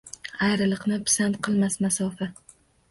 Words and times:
Ayriliqni 0.45 0.99
pisand 1.11 1.39
qilmas 1.49 1.81
masofa. 1.87 2.35